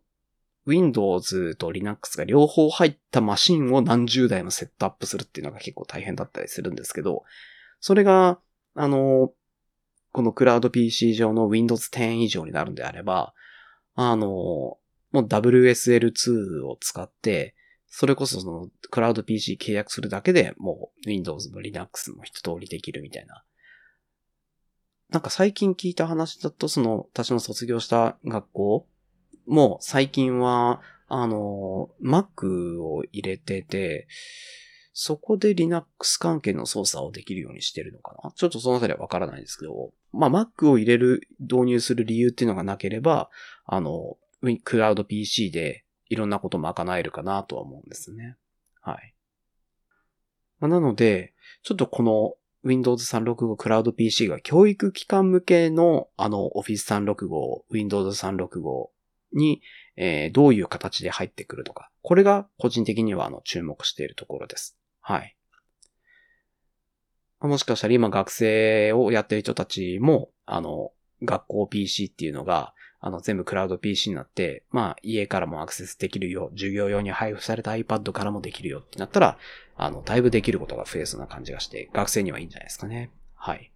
[0.65, 7.23] Windows と Linux が両方入ったマシンを何十台もセットアップするっていうのが結構大変だったりするんですけど、
[7.79, 8.39] それが、
[8.75, 9.31] あの、
[10.11, 13.33] このクラウド PC 上の Windows 10以上になるんであれば、
[13.95, 14.79] あの、も
[15.13, 17.55] う WSL2 を使って、
[17.89, 23.43] それこそその、クラウド PC 契約するだけでもう Windows も Linux も一通りできるみたいな。
[25.09, 28.87] なんか最近聞いた話だと、その、私の卒業した学校
[29.47, 34.07] も最近は、あの、Mac を入れてて、
[34.93, 38.31] そこで Linux 関係の操作をできるようにしてるのかな？
[38.35, 43.29] ちょっとそのあたりはわからないですけど、まあ Mac を入れる、導入する理由っていうのがなければ、
[43.65, 44.17] あの、
[44.63, 48.35] クラウド PC でいろんなことも賄えるかなとは思うんですね。
[48.81, 49.13] はい。
[50.59, 58.89] まあ、なので、ちょっとこの Windows 365クラウド PC が教育機関向けのあの Office 365、Windows 365
[59.33, 59.61] に、
[59.95, 64.77] えー、どういう形で入ってくるとか、これが個人的にはあの注目しているところです。
[64.99, 65.35] はい。
[67.39, 70.91] もしかしたら今学生をやってる人たちも、あの、
[71.23, 79.37] 学校 PC っていうのが、あの、全部クラウド PC になって、まあ、家からもアクセスできるよ、授業用に配布された iPad からもできるよってなったら、
[79.77, 83.11] あの、だいぶできることが増えそうな感じがして、学生にはいいんじゃないですかね。
[83.35, 83.71] はい。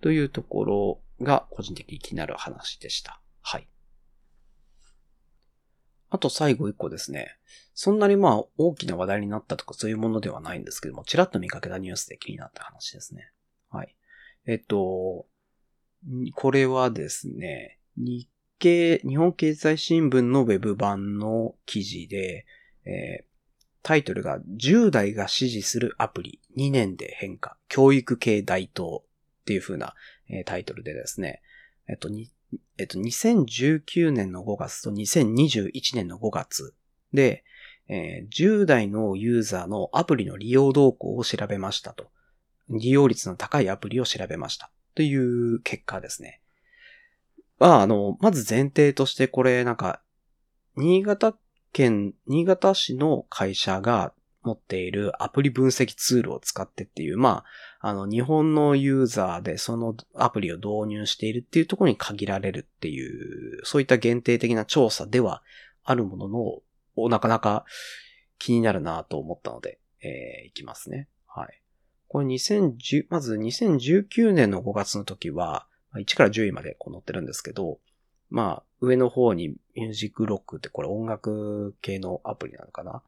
[0.00, 3.20] というところが、個人的に気になる話でした。
[3.40, 3.66] はい。
[6.10, 7.38] あと最後一個ですね。
[7.74, 13.32] そんなにまあ大きな話題になったとかそういうものではないんですけども、ちらっと見かけたニュースで気になった話ですね。
[13.70, 13.96] はい。
[14.46, 15.26] えっと、
[16.34, 18.28] これはですね、日
[18.62, 22.46] 経、日本経済新聞のウェブ版の記事で、
[22.84, 23.24] えー、
[23.82, 29.94] タイトルが10代が支持するアプリ2年で変化、教育系大東っていう風な、
[30.28, 31.42] えー、タイトルでですね、
[31.88, 32.30] えっと、に、
[32.78, 36.72] えっと、2019年の5月と2021年の5月
[37.12, 37.42] で、
[37.88, 42.12] えー、10代のユーザーのアプリの利用動向を調べましたと。
[42.70, 44.70] 利用率の高いアプリを調べました。
[44.94, 46.41] という結果ですね。
[47.62, 50.02] まあ、あの、まず前提としてこれなんか、
[50.74, 51.36] 新潟
[51.72, 57.44] 県、新潟市の会社が持っているアプリ分析ツールを使ってっていう、ま
[57.80, 65.44] あ、あの、日本のユーザーでそのアプリを導入しているっていうところに限られるっていう、そういった限定的な調査では
[65.84, 66.62] あるもの
[66.96, 67.64] の、なかなか
[68.40, 71.06] 気になるなと思ったので、えー、いきますね。
[71.28, 71.62] はい。
[72.08, 77.78] これ2010、まず2019年の5月の時は、1から10位までこう載ってるんですけど、
[78.30, 83.02] まあ、上の方にミュージックロックってこれ音楽系のアプリなのかな？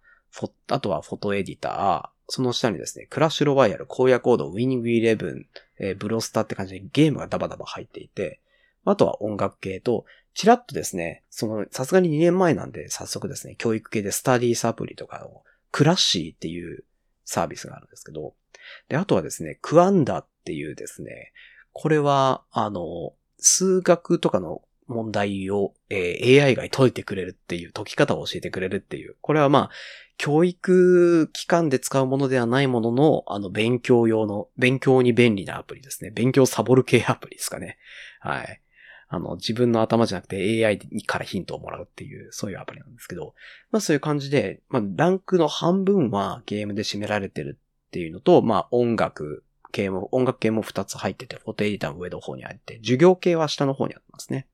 [0.69, 5.47] あとはフォトエディター、その下にですね、クラッシュロワイヤル、荒野コード、ウィニングイレブン、
[5.79, 8.41] えー、ブロスターって感じでゲームがダバダバ入っていて、
[8.85, 16.85] あとは音楽系と、ちらっとですね、その、さすがに2年前なんで、早速ですね、教育系でスタディーサプリとかの、クラッシーっていう
[17.25, 18.35] サービスがあるんですけど、
[18.89, 21.33] で、あとはですね、クアンダっていうですね、
[21.75, 29.17] これは、あの、数学とかの問題を、えー、AI が解いてくれるっていう、解き方を教えてくれるっていう。
[29.21, 29.71] これはまあ、
[30.17, 36.11] 教育機関で使うものではないものの、あの、勉強用の、勉強に便利なアプリですね。
[36.11, 37.77] 勉強サボる系アプリですかね。
[38.21, 38.61] はい。
[39.09, 43.35] あの、自分の頭じゃなくて AI からヒントをもらうっていう、そういうアプリなんですけど、
[43.71, 49.44] まあそういう感じで、まあランクの半分はゲームで占められてるっていうのと、まあ音楽
[49.75, 54.47] 系も、音楽系も2つ入ってて、フォトエディターの上の方に入って、授業系は下の方にありますね。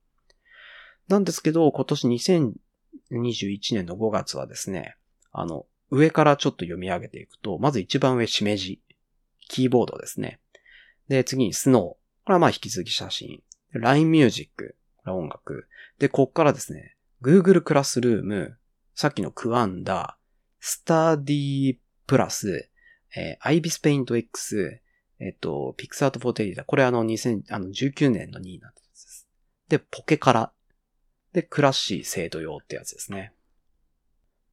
[1.09, 4.97] なんですけど、今年2021年の5月はですね、
[5.31, 8.81] あの、上からちょっと読み上げていくと、まず一番上、しめじ。
[9.49, 10.41] キーボードですね。
[11.09, 11.83] で、次にスノー。
[11.83, 13.43] これはまあ引き続き写真。
[13.73, 14.77] LINE Music。
[14.99, 15.67] これは音楽。
[15.99, 18.57] で、こっからですね、Google クラスルーム、
[18.95, 20.17] さっきのクワンダ、
[20.61, 22.71] スタディプラス、
[23.17, 24.81] えー、IBIS Paint X、
[25.21, 26.65] えっ、と、ピクサートフォーテリーダ。
[26.65, 29.29] これあの2019年の2位になんです。
[29.69, 30.53] で、ポケカラ。
[31.33, 33.33] で、クラッシー生徒用ってやつですね。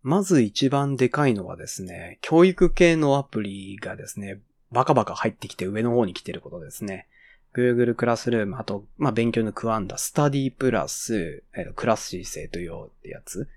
[0.04, 4.40] まず一番でかいのはですね、教育系のアプリがですね、
[4.72, 7.08] バカバカ入ってきて上の方に来てることですね。
[7.54, 13.50] Google クラスルーム、あと、まあ、勉強のクワンダ、スタディプラス、えー、クラッシー生徒用ってやつ。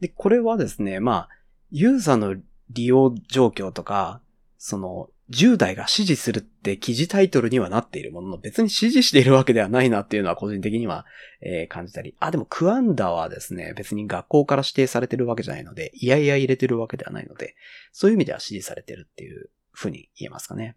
[0.00, 1.28] で、これはですね、まあ、
[1.70, 2.36] ユーザーの
[2.70, 4.20] 利用状況とか、
[4.58, 11.04] その、10代が指示するって記事タイトルにはなっているものの別に指示しているわけではないなっていうのは個人的には、
[11.40, 12.14] えー、感じたり。
[12.20, 17.56] あ、でもクアンダはですね、別に学校から指定されてるわけじゃないので、いやいや入れてるわけではないので、
[17.92, 20.76] そういう意味では指示されてるっていうふうに言えますかね。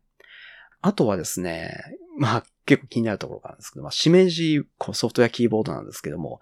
[0.81, 1.75] あとはですね、
[2.17, 4.61] まあ結構気になるところがあるんですけど、まあ、しめじ、
[4.93, 6.39] ソフトウェアキーボードなんですけども、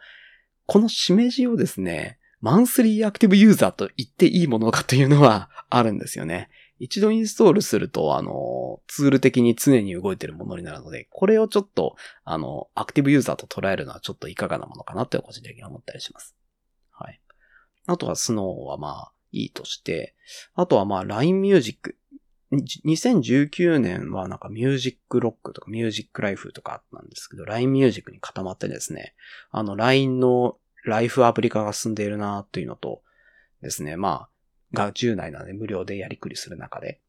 [0.66, 6.50] このしめじをですね、マンスリーアクティブユーザーと言っていいものかというのはあるんですよね。
[6.80, 16.36] 一度インストールすると、あの、ツール的に常に動いてるものになるので、これをちょっと、あの、アクティブユーザーと捉えるのはちょっといかがなものかなって個人的に思ったりします。
[16.92, 17.20] はい。
[17.88, 20.16] あとはスノーはまあ、いいとして、
[20.54, 21.98] あとはまあ LINE Music。
[22.50, 29.16] 2019年はなんかミュージックロックとかミュージックライフとかあったんですけど、LINE Music に固まってですね、
[29.52, 33.02] あの LINE のライフアプリ化が進んでいるなというのと
[33.62, 34.30] ですね、まあ、
[34.74, 37.00] が10内なので無料でやりくりする中で、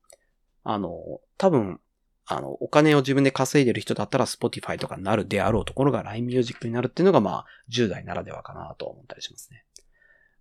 [0.64, 1.80] あの、多分、
[2.26, 9.64] あの、お金を自分で稼いでる人だったら Spotify とかになるであろうところが LINE Music になるっていうのがまあ、10代ならではかなと思ったりしますね。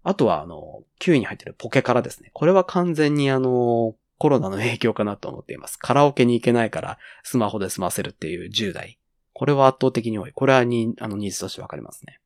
[0.03, 2.32] あとは、あの、9位に入ってるポケカラですね。
[2.34, 5.78] これは完全にあの、コロナの影響かなと思っています。
[5.78, 8.99] カラオケに行けないからスマホで済ませるっていう10代。
[9.34, 10.32] これは圧倒的に多い。
[10.32, 12.20] これはに、あの、ニーズとしてわかりますね。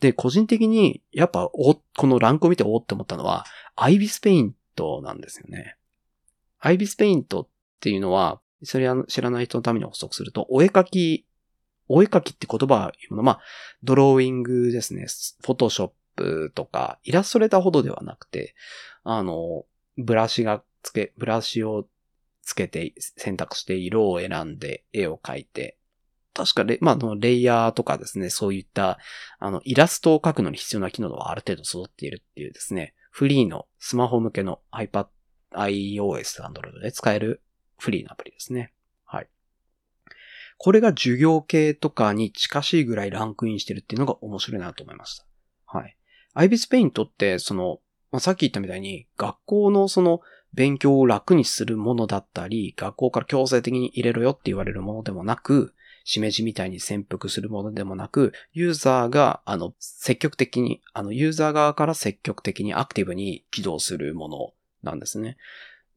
[0.00, 3.44] で、個人的に、やっぱ、お、このランクを見ておって思ったのは、
[3.76, 5.76] アイビスペイントなんですよね。
[6.58, 7.48] アイビスペイントっ
[7.80, 11.26] ていうのは、それは知らない人のために補足すると、お絵描き、
[11.88, 13.40] お絵描きって言葉は言うの、まあ、
[13.82, 15.06] ドローイングですね。
[15.44, 18.54] フォトショップとか、イラストレーターほどではなくて、
[19.02, 19.64] あの、
[19.96, 21.86] ブラシがつけ、ブラシを
[22.42, 25.78] つけて選択して色を選んで絵を描いて、
[26.34, 28.98] 確かレ、まあ、のレイヤーとかですね、そういった、
[29.38, 35.08] あの、イラストを描くのに必要な機能はある程度揃っているっていうですね、フリーのスマホ向けの iPad、
[35.52, 37.42] iOS、Android で使える
[37.78, 38.72] フリーのアプリですね。
[39.04, 39.28] はい。
[40.58, 45.26] これが授業系とかに近しいぐらいランクインしてるっていうのが面白いなと思いました。
[45.66, 45.96] はい。
[46.34, 47.80] IBIS Paint って、その、
[48.12, 50.20] まあ、さっき言ったみたいに、学校のその、
[50.52, 55.74] 勉強を楽にするものだったり、学校から強制的に入れろよって言われるものでもなく、
[56.04, 65.36] しめじみたいに潜伏するものでもなく、ユーザーが、あの、積極的に、あの、ユーザー側から積極的にアクティブに起動するものなんですね。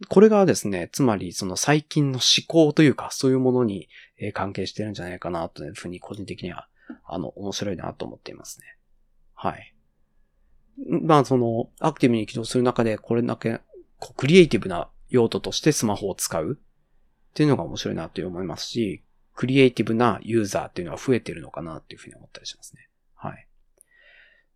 [0.10, 3.88] これがですね、つまりその最近の思考というか、そういうものに
[4.34, 6.68] 関係してるんじゃないかなというふうに個人的には、
[7.06, 8.78] あの、面白いなと思っていますね。
[9.34, 9.74] はい。
[10.88, 13.62] まあ、その、アクティブに起動する中で、これだけ、
[14.00, 19.04] こうクリエイティブな用途としてスマホを使うっていうのが面白いなと思いますし、
[19.36, 22.90] クリエイティブなユーザーっていうのは増えてるのかなっていうふうに思ったりしますね。
[23.16, 23.48] はい。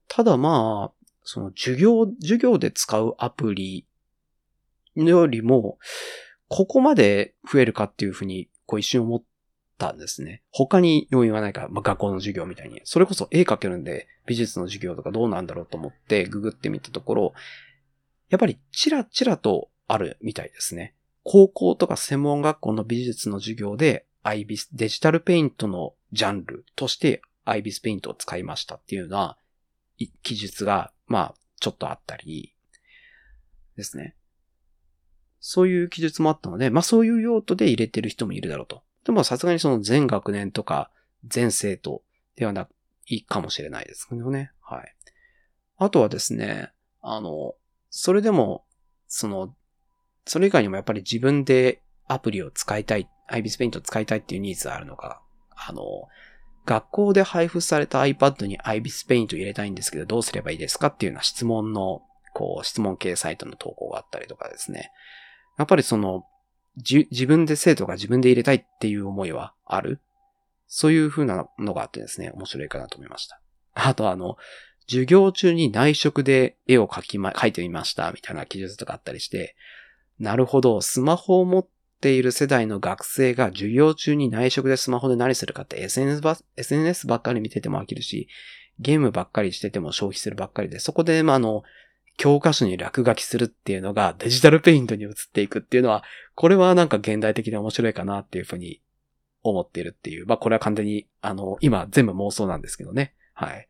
[0.07, 3.85] ただまあ、その授業、授業で使うアプリ
[4.95, 5.77] よりも、
[6.47, 9.23] ここまで増えるかっていうふうに、こう一瞬思っ
[9.77, 10.43] たんですね。
[10.51, 12.81] 他に要因はないか、まあ、学校の授業みたいに。
[12.85, 17.33] それこそ絵描けるんで、美術の授業とかどうなんだろうと思ってググってみたところ、
[18.29, 20.95] やっぱりチラチラとあるみたいですね。
[21.23, 29.37] 高校とか専門学校の美術の授業で、IBIS、デジタルペイントのジャンルとして IBIS ペイントを使いましたっていうような
[30.23, 32.53] 記述が、まあ、ちょっとあったり、
[33.77, 34.15] ですね。
[35.39, 38.83] そういう記述もあったので、まあそういう用途で入れてる人もいるだろうと。
[39.05, 40.91] でもさすがにその全学年とか
[41.25, 42.01] 全生徒
[42.35, 42.67] ではな
[43.05, 44.51] いかもしれないですけどね。
[44.61, 44.95] はい。
[45.77, 46.71] あとはですね、
[47.01, 47.53] あの、
[47.89, 48.65] それでも、
[49.07, 49.55] その、
[50.25, 55.21] それ以外にもやっぱり自分でアプリを使いたい、IBIS Paint を使いたいっていうニーズがあるのか、
[55.55, 55.83] あの、
[56.65, 62.01] 学校で配布された iPad に IBIS Paint を入れたいんですけど、どうすればいいですかっていうような質問の、
[62.33, 64.91] こう、質問系サイトの投稿があったりとかですね。
[65.57, 66.25] やっぱりその、
[66.77, 69.99] じ、自分で生徒が自分で入れたいっていう思いはある？
[70.67, 73.41] そういう風なのがあってですね、面白いかなと思いました。
[73.73, 74.37] あとあの、
[74.87, 79.55] 授業中に内職で絵を描きま、描いてみました、みたいな記述とかあったりして、
[80.19, 81.67] なるほど、スマホを持っ
[81.99, 88.27] ている世代の学生が授業中に内職でスマホで何するかって SNS ば、SNS ばっかり見てても飽きるし、
[88.79, 91.63] ゲームばっかりしてても消費するばっかりで、そこで、まあ、あの、
[92.17, 96.03] 教科書に落書きするっていうのがデジタルペイントに移っていくっていうのは、
[96.35, 98.81] これはなんか現代的で面白いかなっていうふうに
[99.43, 100.25] 思っているっていう。
[100.25, 103.13] まあこれは完全に、あの、今全部妄想なんですけどね。
[103.33, 103.67] はい。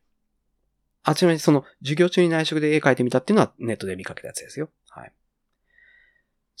[1.02, 4.70] あ、ちなみにその授業中に内職で絵描いてみたっていうのはネットで見かけたやつですよ。
[4.88, 5.12] はい。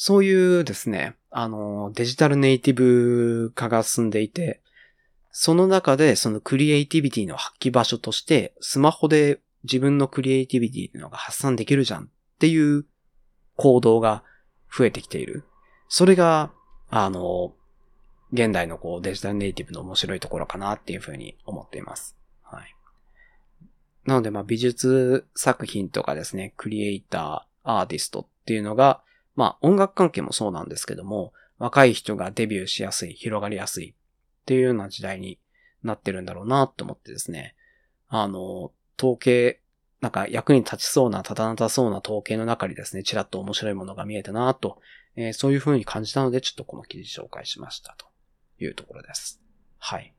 [0.00, 4.60] そういうですね、あの、デジタルネイティブ化が進んでいて、
[5.32, 12.06] その中でそのクリエイティビティの発揮場所として、スマホで自分のクリエイティビティっていうのが発散できるじゃんっ
[12.38, 12.86] ていう
[13.56, 14.22] 行動が
[14.72, 15.42] 増えてきている。
[15.88, 16.52] それが、
[16.90, 17.52] あの、
[18.32, 22.16] 現代のこうデジタルネイティブの面白いところかなっていうふうに思っています。
[22.44, 22.72] はい。
[24.04, 29.02] なのでまあ美術作品とかですね、クリエイター、アーティストっていうのが、
[29.38, 33.94] まあ音楽関係もそうなんですけども、若い人がデビューしやすい、広がりやすいっ
[34.46, 35.38] ていうような時代に
[35.84, 37.54] なってるんだろうなと思ってですね、
[38.08, 39.60] あの、統計、
[40.00, 44.80] なんか役に立ちそうな、立たなさそうな統計の中にですね、ちらっと面白いものが見えたなと、
[45.14, 48.06] えー、そういう風に感じたので、ちょっとこの記事紹介しましたと
[48.58, 49.40] いうところです。
[49.78, 50.14] はい。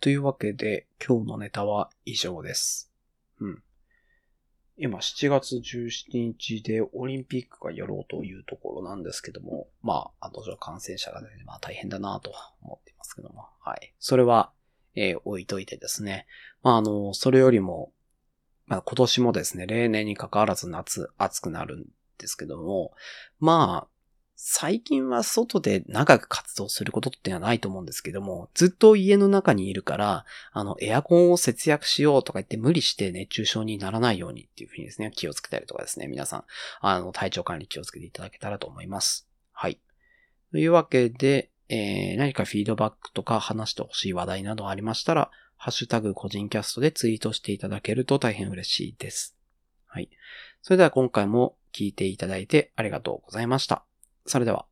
[0.00, 2.92] というわけで、今日のネタは以上です。
[3.40, 3.62] うん。
[4.78, 13.94] 今7月17日でオリンピックがやろうというところなんですけども、まあ、あと感染者がね、まあ大変だなと思っていますけども、はい。
[13.98, 14.50] それは、
[14.94, 16.26] えー、置いといてですね。
[16.62, 17.92] まあ、あの、それよりも、
[18.66, 21.84] まあ今年もですね、例年に関わらず夏暑くなるん
[22.18, 22.92] ですけども、
[23.40, 23.91] まあ、
[24.44, 36.44] 最近は外で長く活動することってのはないと思うんですけども、ずっと家の中にいるから、あの、エアコンを節約しようとか言って無理して熱中症にならないようにっていうふうにですね、気をつけたりとかですね、皆さん、
[36.80, 39.28] あの、体調管理気をつけていただけたらと思います。
[39.52, 39.78] はい。
[40.50, 49.36] というわけで、えー、何かフィードバックとか話してほしい話題などありましたら、ハッシュタグ個人キャストでツイートしていただけると大変嬉しいです。
[49.86, 50.10] はい。
[50.62, 53.84] それでは今回も聞いていただいてありがとうございました。
[54.26, 54.71] それでは。